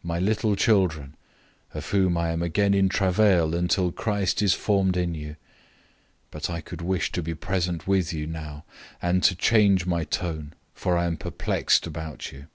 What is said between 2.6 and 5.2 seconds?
in travail until Christ is formed in